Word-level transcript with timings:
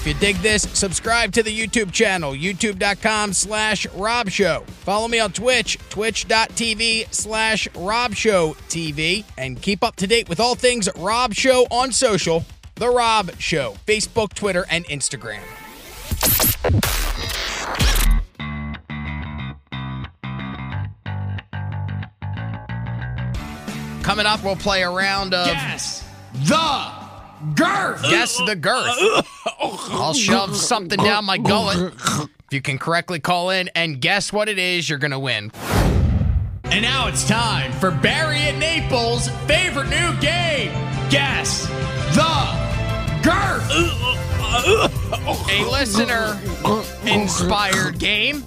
If 0.00 0.06
you 0.06 0.14
dig 0.14 0.36
this, 0.36 0.62
subscribe 0.62 1.30
to 1.32 1.42
the 1.42 1.54
YouTube 1.54 1.92
channel, 1.92 2.32
youtube.com 2.32 3.34
slash 3.34 3.86
Rob 3.88 4.30
Show. 4.30 4.64
Follow 4.66 5.08
me 5.08 5.20
on 5.20 5.30
Twitch, 5.30 5.76
twitch.tv 5.90 7.12
slash 7.12 7.68
Rob 7.74 8.14
Show 8.14 8.54
TV. 8.70 9.24
And 9.36 9.60
keep 9.60 9.84
up 9.84 9.96
to 9.96 10.06
date 10.06 10.26
with 10.30 10.40
all 10.40 10.54
things 10.54 10.88
Rob 10.96 11.34
Show 11.34 11.66
on 11.70 11.92
social, 11.92 12.46
The 12.76 12.88
Rob 12.88 13.32
Show, 13.38 13.74
Facebook, 13.86 14.32
Twitter, 14.32 14.64
and 14.70 14.86
Instagram. 14.86 15.42
Coming 24.02 24.24
up, 24.24 24.42
we'll 24.42 24.56
play 24.56 24.82
a 24.82 24.90
round 24.90 25.34
of 25.34 25.46
Guess 25.48 26.08
the 26.32 26.38
girth. 27.54 28.02
Guess 28.02 28.38
the 28.46 28.56
girth. 28.56 28.96
I'll 29.60 30.14
shove 30.14 30.56
something 30.56 30.98
down 30.98 31.24
my 31.24 31.38
gullet. 31.38 31.94
If 31.94 32.54
you 32.54 32.62
can 32.62 32.78
correctly 32.78 33.20
call 33.20 33.50
in 33.50 33.68
and 33.74 34.00
guess 34.00 34.32
what 34.32 34.48
it 34.48 34.58
is, 34.58 34.88
you're 34.88 34.98
going 34.98 35.12
to 35.12 35.18
win. 35.18 35.52
And 36.64 36.82
now 36.82 37.08
it's 37.08 37.26
time 37.26 37.72
for 37.72 37.90
Barry 37.90 38.38
and 38.38 38.60
Naples' 38.60 39.28
favorite 39.46 39.88
new 39.88 40.20
game. 40.20 40.72
Guess 41.10 41.66
the 42.14 43.20
girth. 43.22 43.70
A 45.50 45.70
listener 45.70 46.38
inspired 47.04 47.98
game. 47.98 48.44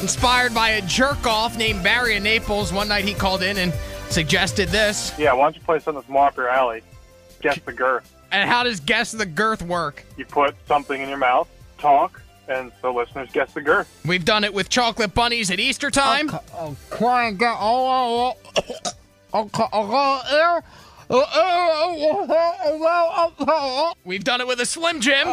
Inspired 0.00 0.54
by 0.54 0.70
a 0.70 0.82
jerk 0.82 1.26
off 1.26 1.56
named 1.56 1.82
Barry 1.82 2.16
in 2.16 2.22
Naples. 2.24 2.72
One 2.72 2.88
night 2.88 3.04
he 3.04 3.14
called 3.14 3.42
in 3.42 3.56
and 3.56 3.72
suggested 4.08 4.68
this. 4.68 5.12
Yeah, 5.18 5.32
why 5.32 5.44
don't 5.44 5.56
you 5.56 5.62
play 5.62 5.78
something 5.78 5.94
that's 5.94 6.08
more 6.08 6.26
up 6.26 6.36
your 6.36 6.48
alley? 6.48 6.82
Guess 7.42 7.60
the 7.66 7.72
girth. 7.72 8.14
And 8.30 8.48
how 8.48 8.62
does 8.62 8.80
guess 8.80 9.12
the 9.12 9.26
girth 9.26 9.62
work? 9.62 10.04
You 10.16 10.24
put 10.24 10.54
something 10.66 11.00
in 11.00 11.08
your 11.08 11.18
mouth, 11.18 11.48
talk, 11.76 12.22
and 12.48 12.72
the 12.80 12.90
listeners 12.90 13.28
guess 13.32 13.52
the 13.52 13.60
girth. 13.60 14.00
We've 14.06 14.24
done 14.24 14.44
it 14.44 14.54
with 14.54 14.68
chocolate 14.68 15.12
bunnies 15.12 15.50
at 15.50 15.60
Easter 15.60 15.90
time. 15.90 16.30
We've 24.04 24.24
done 24.24 24.40
it 24.40 24.46
with 24.46 24.60
a 24.60 24.66
Slim 24.66 25.00
Jim. 25.00 25.28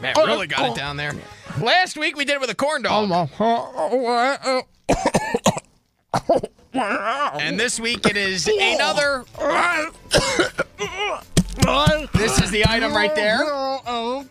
Man, 0.00 0.14
really 0.16 0.46
got 0.46 0.70
it 0.70 0.76
down 0.76 0.96
there. 0.96 1.14
Last 1.60 1.96
week 1.96 2.16
we 2.16 2.24
did 2.24 2.34
it 2.34 2.40
with 2.40 2.50
a 2.50 2.54
corn 2.54 2.82
dog. 2.82 3.28
And 6.74 7.58
this 7.58 7.78
week 7.78 8.06
it 8.06 8.16
is 8.16 8.48
another. 8.48 9.24
this 12.12 12.40
is 12.42 12.50
the 12.50 12.64
item 12.66 12.94
right 12.94 13.14
there. 13.14 13.38
Oh, 13.42 14.26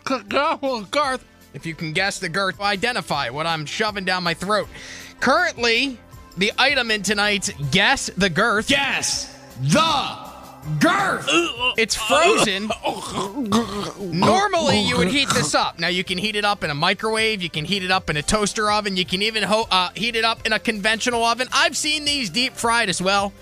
cart. 0.90 1.20
If 1.54 1.64
you 1.64 1.74
can 1.74 1.92
guess 1.92 2.18
the 2.18 2.28
girth, 2.28 2.60
identify 2.60 3.30
what 3.30 3.46
I'm 3.46 3.64
shoving 3.64 4.04
down 4.04 4.24
my 4.24 4.34
throat. 4.34 4.68
Currently, 5.20 5.98
the 6.36 6.52
item 6.58 6.90
in 6.90 7.02
tonight's 7.02 7.50
Guess 7.70 8.10
the 8.16 8.28
Girth. 8.28 8.68
Guess 8.68 9.34
the 9.60 10.23
girth. 10.80 11.26
It's 11.76 11.94
frozen. 11.94 12.70
Normally, 13.98 14.80
you 14.80 14.96
would 14.96 15.08
heat 15.08 15.28
this 15.30 15.54
up. 15.54 15.78
Now, 15.78 15.88
you 15.88 16.04
can 16.04 16.18
heat 16.18 16.36
it 16.36 16.44
up 16.44 16.64
in 16.64 16.70
a 16.70 16.74
microwave, 16.74 17.42
you 17.42 17.50
can 17.50 17.64
heat 17.64 17.82
it 17.82 17.90
up 17.90 18.10
in 18.10 18.16
a 18.16 18.22
toaster 18.22 18.70
oven, 18.70 18.96
you 18.96 19.04
can 19.04 19.22
even 19.22 19.42
ho- 19.42 19.66
uh, 19.70 19.90
heat 19.94 20.16
it 20.16 20.24
up 20.24 20.46
in 20.46 20.52
a 20.52 20.58
conventional 20.58 21.24
oven. 21.24 21.48
I've 21.52 21.76
seen 21.76 22.04
these 22.04 22.30
deep 22.30 22.54
fried 22.54 22.88
as 22.88 23.00
well. 23.00 23.32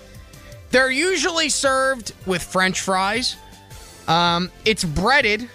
They're 0.71 0.91
usually 0.91 1.49
served 1.49 2.13
with 2.25 2.41
french 2.41 2.81
fries. 2.81 3.35
Um, 4.07 4.51
it's 4.65 4.83
breaded 4.83 5.49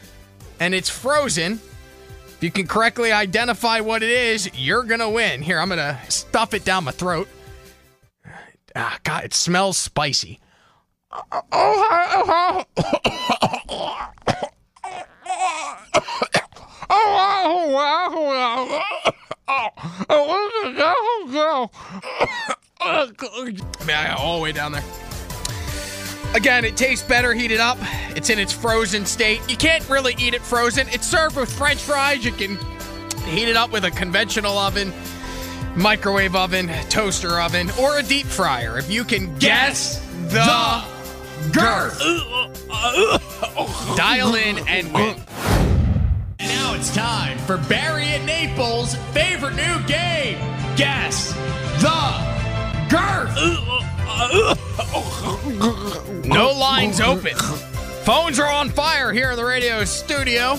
and 0.60 0.74
it's 0.74 0.88
frozen. 0.88 1.60
If 2.38 2.38
you 2.42 2.50
can 2.52 2.68
correctly 2.68 3.10
identify 3.10 3.80
what 3.80 4.02
it 4.04 4.10
is, 4.10 4.48
you're 4.54 4.84
going 4.84 5.00
to 5.00 5.08
win. 5.08 5.42
Here, 5.42 5.58
I'm 5.58 5.68
going 5.68 5.78
to 5.78 5.98
stuff 6.08 6.54
it 6.54 6.64
down 6.64 6.84
my 6.84 6.92
throat. 6.92 7.28
Ah, 8.76 8.96
God, 9.02 9.24
it 9.24 9.34
smells 9.34 9.76
spicy. 9.76 10.38
Man, 23.86 24.14
all 24.18 24.36
the 24.36 24.42
way 24.42 24.52
down 24.52 24.72
there. 24.72 24.84
Again, 26.34 26.64
it 26.66 26.76
tastes 26.76 27.06
better 27.06 27.32
heated 27.32 27.58
up. 27.58 27.78
It's 28.14 28.28
in 28.28 28.38
its 28.38 28.52
frozen 28.52 29.06
state. 29.06 29.40
You 29.48 29.56
can't 29.56 29.88
really 29.88 30.14
eat 30.18 30.34
it 30.34 30.42
frozen. 30.42 30.88
It's 30.88 31.06
served 31.06 31.36
with 31.36 31.50
french 31.50 31.80
fries. 31.80 32.22
You 32.24 32.32
can 32.32 32.58
heat 33.24 33.48
it 33.48 33.56
up 33.56 33.72
with 33.72 33.84
a 33.84 33.90
conventional 33.90 34.58
oven, 34.58 34.92
microwave 35.74 36.36
oven, 36.36 36.70
toaster 36.90 37.40
oven, 37.40 37.70
or 37.80 37.98
a 37.98 38.02
deep 38.02 38.26
fryer. 38.26 38.78
If 38.78 38.90
you 38.90 39.04
can 39.04 39.34
guess 39.38 40.00
the 40.28 40.84
girth. 41.52 41.98
dial 43.96 44.34
in 44.34 44.58
and 44.68 44.92
win. 44.92 45.16
And 46.38 46.48
now 46.48 46.74
it's 46.74 46.94
time 46.94 47.38
for 47.38 47.56
Barry 47.56 48.04
and 48.04 48.24
Naples' 48.26 48.94
favorite 49.12 49.56
new 49.56 49.86
game. 49.86 50.38
Guess 50.76 51.32
the 51.80 52.28
girth. 52.88 53.34
No 56.26 56.50
lines 56.50 57.00
open. 57.00 57.34
Phones 58.04 58.38
are 58.38 58.50
on 58.50 58.70
fire 58.70 59.12
here 59.12 59.32
in 59.32 59.36
the 59.36 59.44
radio 59.44 59.84
studio. 59.84 60.58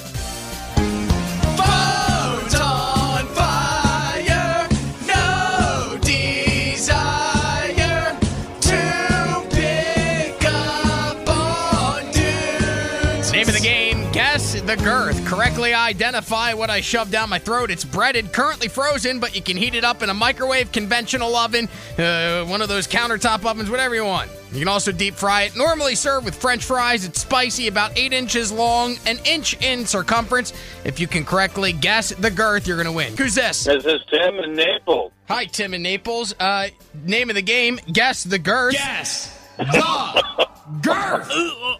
The 14.69 14.83
girth. 14.83 15.25
Correctly 15.25 15.73
identify 15.73 16.53
what 16.53 16.69
I 16.69 16.79
shoved 16.79 17.11
down 17.11 17.27
my 17.31 17.39
throat. 17.39 17.71
It's 17.71 17.83
breaded, 17.83 18.31
currently 18.31 18.67
frozen, 18.67 19.19
but 19.19 19.35
you 19.35 19.41
can 19.41 19.57
heat 19.57 19.73
it 19.73 19.83
up 19.83 20.03
in 20.03 20.11
a 20.11 20.13
microwave, 20.13 20.71
conventional 20.71 21.35
oven, 21.35 21.67
uh, 21.97 22.45
one 22.45 22.61
of 22.61 22.69
those 22.69 22.87
countertop 22.87 23.43
ovens, 23.45 23.71
whatever 23.71 23.95
you 23.95 24.05
want. 24.05 24.29
You 24.51 24.59
can 24.59 24.67
also 24.67 24.91
deep 24.91 25.15
fry 25.15 25.43
it. 25.43 25.57
Normally 25.57 25.95
served 25.95 26.23
with 26.23 26.35
french 26.35 26.63
fries. 26.63 27.03
It's 27.03 27.19
spicy, 27.19 27.67
about 27.67 27.97
8 27.97 28.13
inches 28.13 28.51
long, 28.51 28.97
an 29.07 29.17
inch 29.25 29.59
in 29.59 29.87
circumference. 29.87 30.53
If 30.83 30.99
you 30.99 31.07
can 31.07 31.25
correctly 31.25 31.73
guess 31.73 32.09
the 32.09 32.29
girth, 32.29 32.67
you're 32.67 32.77
going 32.77 32.85
to 32.85 32.91
win. 32.91 33.17
Who's 33.17 33.33
this? 33.33 33.63
This 33.63 33.85
is 33.85 34.01
Tim 34.11 34.35
in 34.35 34.53
Naples. 34.53 35.11
Hi, 35.29 35.45
Tim 35.45 35.73
in 35.73 35.81
Naples. 35.81 36.35
Uh, 36.39 36.67
name 37.05 37.31
of 37.31 37.35
the 37.35 37.41
game, 37.41 37.79
guess 37.91 38.23
the 38.23 38.37
girth. 38.37 38.73
Guess 38.73 39.35
the 39.57 40.47
girth. 40.83 41.78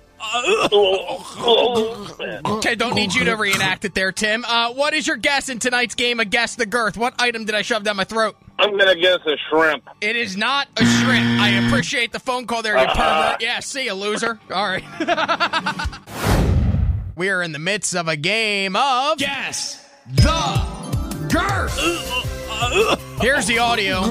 Okay, 2.45 2.75
don't 2.75 2.95
need 2.95 3.13
you 3.13 3.25
to 3.25 3.35
reenact 3.35 3.85
it 3.85 3.95
there, 3.95 4.11
Tim. 4.11 4.45
Uh, 4.45 4.73
what 4.73 4.93
is 4.93 5.07
your 5.07 5.17
guess 5.17 5.49
in 5.49 5.59
tonight's 5.59 5.95
game 5.95 6.19
of 6.19 6.29
Guess 6.29 6.55
the 6.55 6.65
Girth? 6.65 6.97
What 6.97 7.15
item 7.19 7.45
did 7.45 7.55
I 7.55 7.61
shove 7.61 7.83
down 7.83 7.95
my 7.95 8.03
throat? 8.03 8.35
I'm 8.59 8.77
gonna 8.77 8.95
guess 8.95 9.19
a 9.25 9.37
shrimp. 9.49 9.83
It 10.01 10.15
is 10.15 10.35
not 10.35 10.67
a 10.77 10.85
shrimp. 10.85 11.41
I 11.41 11.49
appreciate 11.65 12.11
the 12.11 12.19
phone 12.19 12.45
call 12.45 12.61
there, 12.61 12.77
you 12.77 12.87
pervert. 12.87 13.41
Yeah, 13.41 13.59
see 13.61 13.85
you, 13.85 13.93
loser. 13.93 14.39
All 14.51 14.67
right. 14.67 14.83
we 17.15 17.29
are 17.29 17.41
in 17.41 17.53
the 17.53 17.59
midst 17.59 17.95
of 17.95 18.07
a 18.07 18.17
game 18.17 18.75
of. 18.75 19.17
Guess 19.17 19.83
the 20.13 21.27
girth. 21.31 21.77
Here's 23.21 23.47
the 23.47 23.59
audio 23.59 24.01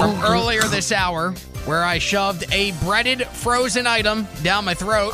from 0.00 0.18
earlier 0.24 0.62
this 0.62 0.92
hour 0.92 1.32
where 1.66 1.84
I 1.84 1.98
shoved 1.98 2.50
a 2.54 2.72
breaded 2.82 3.26
frozen 3.26 3.86
item 3.86 4.26
down 4.42 4.64
my 4.64 4.72
throat. 4.72 5.12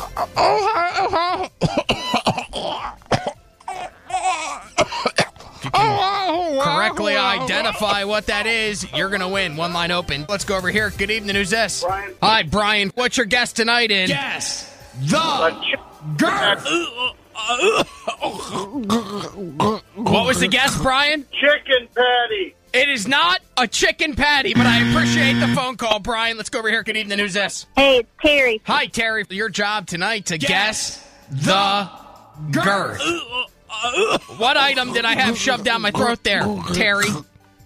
If 5.59 5.65
you 5.65 5.71
can 5.71 6.61
correctly 6.63 7.17
identify 7.17 8.05
what 8.05 8.27
that 8.27 8.47
is, 8.47 8.89
you're 8.93 9.09
going 9.09 9.19
to 9.19 9.27
win. 9.27 9.57
One 9.57 9.73
line 9.73 9.91
open. 9.91 10.25
Let's 10.29 10.45
go 10.45 10.55
over 10.55 10.71
here. 10.71 10.89
Good 10.97 11.11
evening. 11.11 11.35
Who's 11.35 11.49
this? 11.49 11.83
Brian. 11.83 12.13
Hi, 12.21 12.43
Brian. 12.43 12.91
What's 12.95 13.17
your 13.17 13.25
guess 13.25 13.51
tonight 13.51 13.91
in? 13.91 14.07
Guess 14.07 14.73
the 15.01 15.77
girth. 16.15 16.65
What 19.95 20.25
was 20.25 20.39
the 20.39 20.47
guess, 20.47 20.81
Brian? 20.81 21.25
Chicken 21.33 21.89
patty. 21.93 22.55
It 22.77 22.89
is 22.89 23.07
not 23.07 23.41
a 23.57 23.67
chicken 23.67 24.13
patty, 24.15 24.53
but 24.53 24.67
I 24.67 24.87
appreciate 24.87 25.33
the 25.39 25.47
phone 25.55 25.77
call, 25.77 25.97
Brian. 25.99 26.37
Let's 26.37 26.51
go 26.51 26.59
over 26.59 26.69
here. 26.69 26.83
Good 26.83 26.95
evening. 26.95 27.17
Who's 27.17 27.33
this? 27.33 27.65
Hey, 27.75 27.97
it's 27.97 28.09
Terry. 28.21 28.61
Hi, 28.65 28.85
Terry. 28.85 29.25
Your 29.31 29.49
job 29.49 29.87
tonight 29.87 30.27
to 30.27 30.37
guess, 30.37 31.03
Guess 31.31 31.45
the 31.45 31.89
girth. 32.51 33.01
What 34.37 34.57
item 34.57 34.93
did 34.93 35.05
I 35.05 35.15
have 35.15 35.39
shoved 35.39 35.63
down 35.65 35.81
my 35.81 35.89
throat 35.89 36.23
there, 36.23 36.41
oh, 36.43 36.63
Terry? 36.75 37.09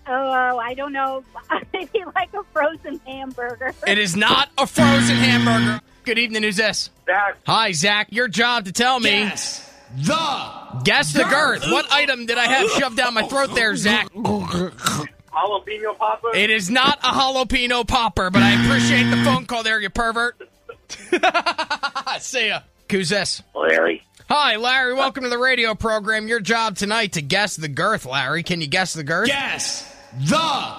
Oh, 0.07 0.57
I 0.57 0.73
don't 0.75 0.93
know. 0.93 1.25
Maybe 1.73 2.05
like 2.15 2.33
a 2.33 2.43
frozen 2.53 3.01
hamburger. 3.05 3.73
It 3.85 3.97
is 3.97 4.15
not 4.15 4.47
a 4.57 4.65
frozen 4.65 5.17
hamburger. 5.17 5.81
Good 6.05 6.19
evening. 6.19 6.43
Who's 6.43 6.55
this? 6.55 6.89
Zach. 7.05 7.37
Hi, 7.45 7.73
Zach. 7.73 8.07
Your 8.11 8.29
job 8.29 8.63
to 8.63 8.71
tell 8.71 8.97
me. 8.97 9.09
Guess 9.09 9.70
the 9.97 10.81
Guess 10.83 11.13
the 11.13 11.23
girth. 11.23 11.69
What 11.69 11.91
item 11.91 12.25
did 12.25 12.37
I 12.37 12.45
have 12.45 12.69
shoved 12.71 12.97
down 12.97 13.13
my 13.13 13.23
throat 13.23 13.53
there, 13.53 13.75
Zach? 13.75 14.09
Jalapeno 14.13 15.97
popper. 15.97 16.35
It 16.35 16.49
is 16.49 16.69
not 16.69 16.99
a 16.99 17.07
jalapeno 17.07 17.87
popper, 17.87 18.29
but 18.29 18.41
I 18.41 18.63
appreciate 18.63 19.09
the 19.09 19.23
phone 19.23 19.45
call 19.45 19.63
there, 19.63 19.79
you 19.79 19.89
pervert. 19.89 20.41
See 22.19 22.47
ya. 22.47 22.61
Who's 22.89 23.09
this? 23.09 23.41
Larry. 23.55 24.03
Hi, 24.29 24.57
Larry. 24.57 24.93
Welcome 24.93 25.23
to 25.23 25.29
the 25.29 25.37
radio 25.37 25.75
program. 25.75 26.27
Your 26.27 26.39
job 26.41 26.75
tonight 26.75 27.13
to 27.13 27.21
guess 27.21 27.55
the 27.55 27.69
girth, 27.69 28.05
Larry. 28.05 28.43
Can 28.43 28.61
you 28.61 28.67
guess 28.67 28.93
the 28.93 29.03
girth? 29.03 29.27
guess 29.27 29.93
the 30.19 30.75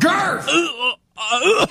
girth. 0.00 0.48
Uh, 0.48 0.68
uh, 0.88 0.96
uh. 1.16 1.66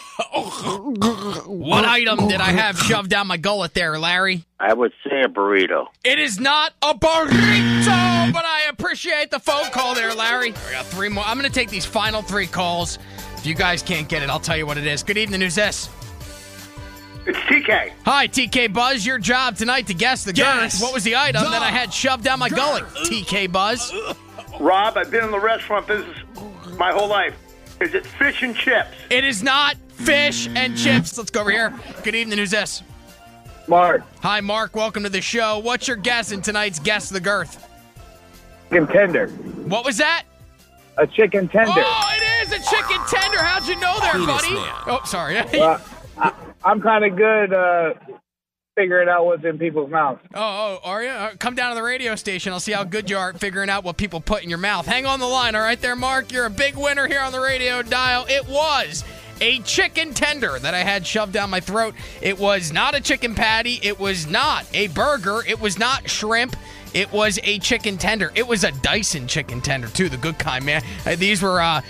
What 0.77 1.85
item 1.85 2.27
did 2.27 2.41
I 2.41 2.51
have 2.51 2.77
shoved 2.77 3.09
down 3.09 3.27
my 3.27 3.37
gullet 3.37 3.73
there, 3.73 3.97
Larry? 3.99 4.45
I 4.59 4.73
would 4.73 4.93
say 5.03 5.21
a 5.21 5.27
burrito. 5.27 5.87
It 6.03 6.19
is 6.19 6.39
not 6.39 6.73
a 6.81 6.93
burrito, 6.93 8.33
but 8.33 8.45
I 8.45 8.67
appreciate 8.69 9.31
the 9.31 9.39
phone 9.39 9.69
call 9.71 9.95
there, 9.95 10.13
Larry. 10.13 10.51
We 10.51 10.71
got 10.71 10.85
three 10.85 11.09
more. 11.09 11.23
I'm 11.25 11.37
going 11.37 11.49
to 11.49 11.53
take 11.53 11.69
these 11.69 11.85
final 11.85 12.21
three 12.21 12.47
calls. 12.47 12.97
If 13.37 13.45
you 13.45 13.55
guys 13.55 13.81
can't 13.81 14.07
get 14.07 14.23
it, 14.23 14.29
I'll 14.29 14.39
tell 14.39 14.57
you 14.57 14.65
what 14.65 14.77
it 14.77 14.85
is. 14.87 15.03
Good 15.03 15.17
evening. 15.17 15.41
Who's 15.41 15.55
this? 15.55 15.89
It's 17.25 17.37
TK. 17.39 17.91
Hi, 18.05 18.27
TK 18.27 18.73
Buzz. 18.73 19.05
Your 19.05 19.17
job 19.17 19.55
tonight 19.55 19.87
to 19.87 19.93
guess 19.93 20.25
the 20.25 20.33
Guess 20.33 20.79
girth. 20.79 20.81
What 20.81 20.93
was 20.93 21.03
the 21.03 21.15
item 21.15 21.43
the 21.43 21.49
that 21.51 21.61
I 21.61 21.69
had 21.69 21.93
shoved 21.93 22.23
down 22.23 22.39
my 22.39 22.49
gullet? 22.49 22.83
TK 22.85 23.51
Buzz. 23.51 23.93
Rob, 24.59 24.97
I've 24.97 25.09
been 25.09 25.23
in 25.23 25.31
the 25.31 25.39
restaurant 25.39 25.87
business 25.87 26.17
my 26.77 26.91
whole 26.91 27.07
life. 27.07 27.35
Is 27.81 27.93
it 27.93 28.05
fish 28.05 28.41
and 28.43 28.55
chips? 28.55 28.89
It 29.09 29.23
is 29.23 29.43
not 29.43 29.75
fish 29.89 30.47
and 30.55 30.77
chips. 30.77 31.17
Let's 31.17 31.31
go 31.31 31.41
over 31.41 31.51
here. 31.51 31.73
Good 32.03 32.15
evening. 32.15 32.37
Who's 32.39 32.51
this? 32.51 32.83
Mark. 33.67 34.03
Hi, 34.21 34.41
Mark. 34.41 34.75
Welcome 34.75 35.03
to 35.03 35.09
the 35.09 35.21
show. 35.21 35.59
What's 35.59 35.87
your 35.87 35.97
guess 35.97 36.31
in 36.31 36.41
tonight's 36.41 36.79
Guess 36.79 37.09
the 37.09 37.19
Girth? 37.19 37.67
Chicken 38.69 38.87
tender. 38.87 39.27
What 39.27 39.85
was 39.85 39.97
that? 39.97 40.23
A 40.97 41.07
chicken 41.07 41.47
tender. 41.47 41.71
Oh, 41.75 42.09
it 42.15 42.47
is 42.47 42.51
a 42.53 42.69
chicken 42.69 42.99
tender. 43.07 43.37
How'd 43.39 43.67
you 43.67 43.75
know 43.79 43.99
there, 43.99 44.11
Penis 44.13 44.27
buddy? 44.27 44.53
man. 44.53 44.73
Oh, 44.87 45.01
sorry. 45.05 45.37
I'm 46.65 46.81
kind 46.81 47.03
of 47.05 47.15
good 47.15 47.53
uh, 47.53 47.93
figuring 48.75 49.07
out 49.09 49.25
what's 49.25 49.43
in 49.45 49.57
people's 49.57 49.89
mouths. 49.91 50.19
Oh, 50.33 50.79
oh, 50.83 50.89
are 50.89 51.03
you? 51.03 51.09
Uh, 51.09 51.31
Come 51.37 51.55
down 51.55 51.71
to 51.71 51.75
the 51.75 51.83
radio 51.83 52.15
station. 52.15 52.53
I'll 52.53 52.59
see 52.59 52.71
how 52.71 52.83
good 52.83 53.09
you 53.09 53.17
are 53.17 53.29
at 53.29 53.39
figuring 53.39 53.69
out 53.69 53.83
what 53.83 53.97
people 53.97 54.19
put 54.19 54.43
in 54.43 54.49
your 54.49 54.57
mouth. 54.57 54.85
Hang 54.85 55.05
on 55.05 55.19
the 55.19 55.27
line, 55.27 55.55
all 55.55 55.61
right, 55.61 55.79
there, 55.79 55.95
Mark. 55.95 56.31
You're 56.31 56.45
a 56.45 56.49
big 56.51 56.75
winner 56.75 57.07
here 57.07 57.21
on 57.21 57.31
the 57.31 57.39
radio 57.39 57.81
dial. 57.81 58.25
It 58.27 58.47
was 58.47 59.03
a 59.41 59.59
chicken 59.59 60.13
tender 60.13 60.57
that 60.59 60.73
I 60.73 60.79
had 60.79 61.05
shoved 61.05 61.33
down 61.33 61.49
my 61.49 61.59
throat. 61.59 61.95
It 62.21 62.39
was 62.39 62.71
not 62.71 62.95
a 62.95 63.01
chicken 63.01 63.35
patty. 63.35 63.79
It 63.83 63.99
was 63.99 64.27
not 64.27 64.65
a 64.73 64.87
burger. 64.89 65.41
It 65.47 65.59
was 65.59 65.77
not 65.77 66.09
shrimp. 66.09 66.55
It 66.93 67.11
was 67.11 67.39
a 67.43 67.59
chicken 67.59 67.97
tender. 67.97 68.31
It 68.35 68.47
was 68.47 68.63
a 68.63 68.71
Tyson 68.71 69.27
chicken 69.27 69.61
tender, 69.61 69.87
too, 69.87 70.09
the 70.09 70.17
good 70.17 70.37
kind, 70.37 70.63
man. 70.65 70.83
Uh, 71.05 71.15
these 71.15 71.41
were 71.41 71.59
uh, 71.59 71.81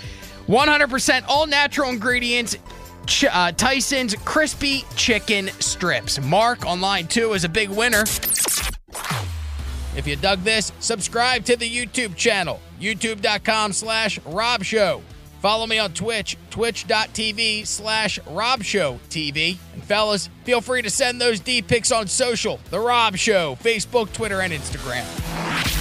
100% 0.48 1.24
all 1.28 1.46
natural 1.46 1.90
ingredients. 1.90 2.56
Ch- 3.06 3.24
uh, 3.30 3.52
Tyson's 3.52 4.14
crispy 4.24 4.84
chicken 4.96 5.48
strips. 5.60 6.20
Mark 6.20 6.66
on 6.66 6.80
line 6.80 7.06
two 7.06 7.32
is 7.32 7.44
a 7.44 7.48
big 7.48 7.68
winner. 7.70 8.02
If 9.96 10.06
you 10.06 10.16
dug 10.16 10.40
this, 10.42 10.72
subscribe 10.80 11.44
to 11.44 11.56
the 11.56 11.68
YouTube 11.70 12.16
channel, 12.16 12.60
youtube.com 12.80 13.72
slash 13.72 14.18
Rob 14.26 14.64
Show. 14.64 15.02
Follow 15.40 15.66
me 15.66 15.78
on 15.78 15.92
Twitch, 15.92 16.36
twitch.tv 16.50 17.66
slash 17.66 18.18
Rob 18.28 18.62
Show 18.62 18.98
TV. 19.10 19.58
And 19.74 19.84
fellas, 19.84 20.30
feel 20.44 20.60
free 20.62 20.82
to 20.82 20.90
send 20.90 21.20
those 21.20 21.38
D 21.38 21.60
pics 21.60 21.92
on 21.92 22.08
social, 22.08 22.58
The 22.70 22.80
Rob 22.80 23.16
Show, 23.16 23.56
Facebook, 23.56 24.12
Twitter, 24.12 24.40
and 24.40 24.52
Instagram. 24.52 25.73